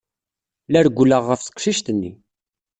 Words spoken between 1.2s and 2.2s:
ɣef teqcict-nni.